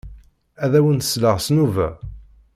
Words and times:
Ad 0.63 0.73
awen-sleɣ 0.79 1.37
s 1.45 1.47
nnuba. 1.51 1.87